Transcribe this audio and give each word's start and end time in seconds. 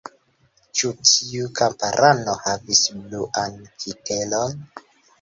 Ĉu 0.79 0.89
tiu 1.09 1.51
kamparano 1.61 2.35
havis 2.49 2.83
bluan 2.97 3.63
kitelon? 3.85 4.63